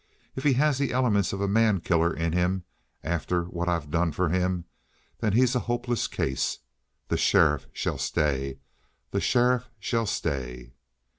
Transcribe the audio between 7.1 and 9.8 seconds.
sheriff shall stay! The sheriff